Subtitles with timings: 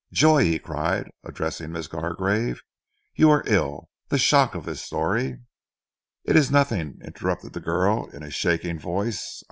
[0.11, 2.63] "Joy," he cried addressing Miss Gargrave,
[3.13, 3.91] "you are ill.
[4.07, 5.37] The shock of this story"
[6.25, 9.21] "It is nothing," interrupted the girl in a shaking voice.